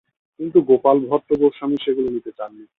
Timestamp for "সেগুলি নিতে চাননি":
1.85-2.65